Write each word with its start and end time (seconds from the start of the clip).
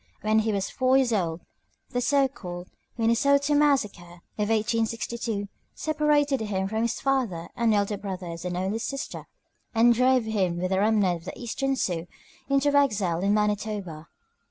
When 0.21 0.39
he 0.39 0.51
was 0.51 0.71
four 0.71 0.97
years 0.97 1.13
old, 1.13 1.41
the 1.91 2.01
so 2.01 2.27
called 2.27 2.69
"Minnesota 2.97 3.53
massacre" 3.53 4.21
of 4.35 4.49
1862 4.49 5.47
separated 5.75 6.41
him 6.41 6.67
from 6.67 6.81
his 6.81 6.99
father 6.99 7.49
and 7.55 7.71
elder 7.71 7.97
brothers 7.97 8.43
and 8.43 8.57
only 8.57 8.79
sister, 8.79 9.27
and 9.75 9.93
drove 9.93 10.23
him 10.25 10.57
with 10.57 10.71
a 10.71 10.79
remnant 10.79 11.17
of 11.19 11.25
the 11.25 11.37
eastern 11.39 11.75
Sioux 11.75 12.07
into 12.49 12.75
exile 12.75 13.19
in 13.19 13.35
Manitoba. 13.35 14.07